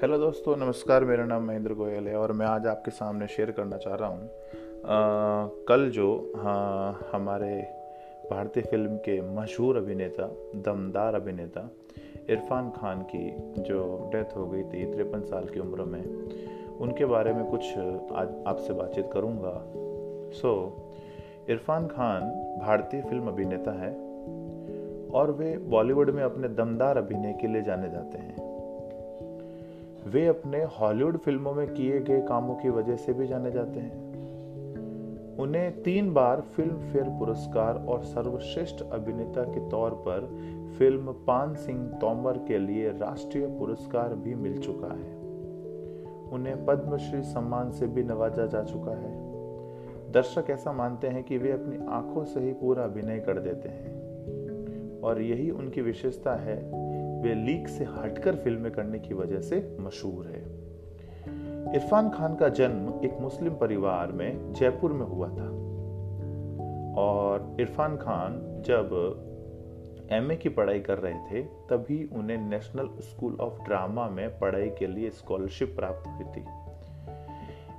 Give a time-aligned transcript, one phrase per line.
[0.00, 3.76] Hello दोस्तों नमस्कार मेरा नाम महेंद्र गोयल है और मैं आज आपके सामने शेयर करना
[3.76, 4.30] चाह रहा हूँ।
[5.68, 7.60] कल जो हाँ, हमारे
[8.30, 11.68] भारतीय फ़िल्म के मशहूर अभिनेता दमदार अभिनेता
[12.30, 16.02] इरफान खान की जो डेथ हो गई थी तिरपन साल की उम्र में
[16.78, 17.78] उनके बारे में कुछ
[18.12, 19.54] आज आपसे बातचीत करूँगा।
[20.40, 20.52] सो
[21.50, 22.22] इरफान खान
[22.60, 23.92] भारतीय फ़िल्म अभिनेता है
[25.10, 28.49] और वे बॉलीवुड में अपने दमदार अभिनय के लिए जाने जाते हैं।
[30.06, 34.10] वे अपने हॉलीवुड फ़िल्मों में किए गए कामों की वजह से भी जाने जाते हैं।
[35.36, 40.20] उन्हें तीन बार फ़िल्म फेयर पुरस्कार और सर्वश्रेष्ठ अभिनेता के तौर पर
[40.78, 45.20] फ़िल्म पान सिंह तोमर के लिए राष्ट्रीय पुरस्कार भी मिल चुका है।
[46.32, 49.30] उन्हें पद्मश्री सम्मान से भी नवाजा जा चुका है।
[50.12, 54.00] दर्शक ऐसा मानते हैं कि वे अपनी आँखों से ही पूरा अभिनय कर देते हैं।
[55.00, 56.70] और यही उनकी विशेषता है
[57.20, 60.60] वे लीक से हटकर फ़िल्में करने की वजह से मशहूर है।
[61.74, 65.60] इरफान खान का जन्म एक मुस्लिम परिवार में जयपुर में हुआ था।
[67.00, 69.26] और इरफान खान जब
[70.12, 74.86] एमए की पढ़ाई कर रहे थे, तभी उन्हें नेशनल स्कूल ऑफ़ ड्रामा में पढ़ाई के
[74.86, 76.44] लिए स्कॉलरशिप प्राप्त हुई थी।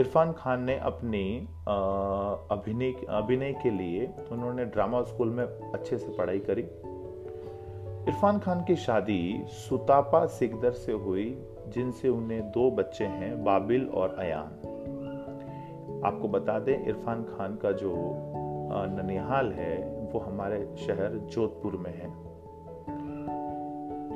[0.00, 1.48] इरफान खान ने अपनी
[2.50, 6.62] अभिनय अभिनय के लिए उन्होंने ड्रामा स्कूल में अच्छे से पढ़ाई करी।
[8.08, 14.16] इरफान खान की शादी सुतापा सिकदर से हुई, जिनसे उन्हें दो बच्चे हैं, बाबिल और
[14.18, 14.52] अयान।
[16.04, 17.94] आपको बता दें, इरफान खान का जो
[19.02, 22.08] ननिहाल है, वो हमारे शहर जोधपुर में है।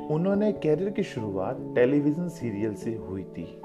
[0.07, 3.61] उन्होंने कैरियर की शुरुआत टेलीविज़न सीरियल से हुई थी।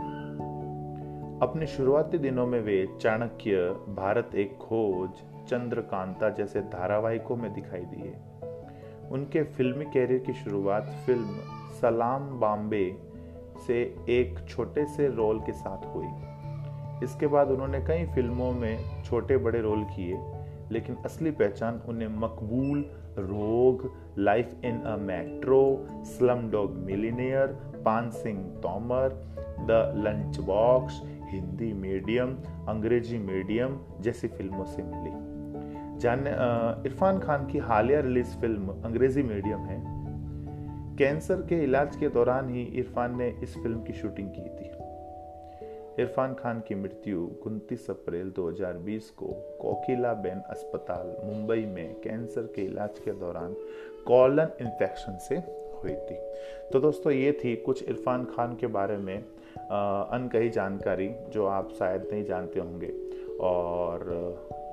[1.41, 3.55] अपने शुरुआती दिनों में वे चाणक्य,
[3.95, 5.09] भारत एक खोज,
[5.47, 8.15] चंद्रकांता जैसे धारावाहिकों में दिखाई दिए।
[9.11, 11.39] उनके फिल्मी कैरियर की शुरुआत फ़िल्म
[11.81, 12.85] सलाम बॉम्बे
[13.67, 16.07] से एक छोटे से रोल के साथ हुई।
[17.03, 20.17] इसके बाद उन्होंने कई फ़िल्मों में छोटे बड़े रोल किए,
[20.71, 22.85] लेकिन असली पहचान उन्हें Maqbool,
[23.17, 25.87] Rog, life in a metro
[26.51, 27.47] slumdog millionaire,
[27.85, 29.09] Paan Singh Tomar,
[29.59, 29.93] the
[30.39, 32.35] lunchbox Hindi medium,
[32.69, 35.34] Angrezi medium जैसी फ़िल्मों से मिली।
[35.97, 36.27] जान
[36.85, 39.77] इरफान खान की हालिया रिलीज़ फ़िल्म अंग्रेज़ी मीडियम है।
[40.97, 44.73] कैंसर के इलाज के दौरान ही इरफान ने इस फ़िल्म की शूटिंग की थी।
[46.01, 49.27] इरफान खान की मृत्यु उनतीस अप्रैल 2020 को
[49.61, 53.55] कोकिला बेन अस्पताल, मुंबई में कैंसर के इलाज के दौरान
[54.07, 55.35] कॉलन इन्फेक्शन से
[55.75, 56.17] हुई थी।
[56.73, 62.07] तो दोस्तों, ये थी कुछ इरफान खान के बारे में अनकही जानकारी जो आप शायद
[62.11, 62.93] नहीं जानते होंगे।
[63.41, 64.09] और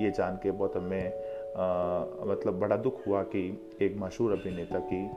[0.02, 1.12] ये जान के बहुत हमें
[1.56, 5.10] आ, मतलब बड़ा दुख हुआ कि एक मशहूर अभिनेता की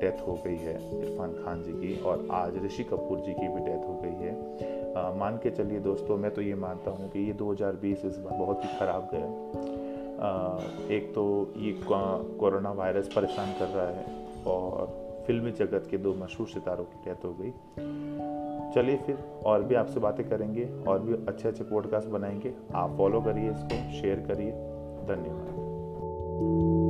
[0.00, 3.60] डेथ हो गई है इरफान खान जी की और आज ऋषि कपूर जी की भी
[3.60, 7.18] डेथ हो गई है। आ, मान के चलिए दोस्तों मैं तो ये मानता हूँ कि
[7.18, 9.56] ये 2020 इस बार बहुत ही ख़राब गया
[10.96, 11.80] एक तो ये
[12.38, 17.24] कोरोना वायरस परेशान कर रहा है और फिल्मी जगत के दो मशहूर सितारों की डेथ
[17.24, 17.52] हो गई।
[18.74, 23.20] चलिए फिर और भी आपसे बातें करेंगे और भी अच्छे अच्छे पॉडकास्ट बनाएँगे। आप फॉलो
[23.20, 24.52] करिए इसको शेयर करिए।
[25.06, 26.85] धन्यवाद।